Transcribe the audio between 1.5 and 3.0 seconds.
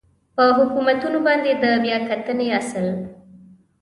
د بیا کتنې اصل